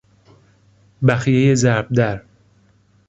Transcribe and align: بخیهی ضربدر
بخیهی 1.07 1.55
ضربدر 1.55 2.21